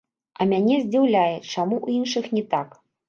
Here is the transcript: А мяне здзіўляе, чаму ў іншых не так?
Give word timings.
А 0.39 0.45
мяне 0.53 0.77
здзіўляе, 0.85 1.35
чаму 1.51 1.75
ў 1.85 2.01
іншых 2.01 2.25
не 2.39 2.43
так? 2.55 2.69